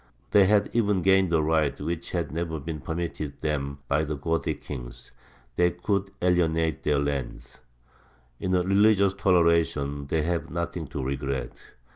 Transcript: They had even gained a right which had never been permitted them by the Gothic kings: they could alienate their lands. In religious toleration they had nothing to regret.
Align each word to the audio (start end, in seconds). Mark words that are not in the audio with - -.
They 0.31 0.47
had 0.47 0.71
even 0.73 1.03
gained 1.03 1.31
a 1.31 1.43
right 1.43 1.79
which 1.79 2.09
had 2.09 2.31
never 2.31 2.59
been 2.59 2.81
permitted 2.81 3.39
them 3.41 3.77
by 3.87 4.03
the 4.03 4.15
Gothic 4.15 4.59
kings: 4.61 5.11
they 5.57 5.69
could 5.69 6.09
alienate 6.23 6.81
their 6.81 6.97
lands. 6.97 7.59
In 8.39 8.53
religious 8.53 9.13
toleration 9.13 10.07
they 10.07 10.23
had 10.23 10.49
nothing 10.49 10.87
to 10.87 11.03
regret. 11.03 11.53